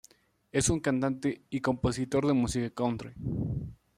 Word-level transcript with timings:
Es 0.51 0.71
un 0.71 0.79
cantante 0.79 1.43
y 1.51 1.61
compositor 1.61 2.25
de 2.25 2.33
música 2.33 2.71
country. 2.71 3.11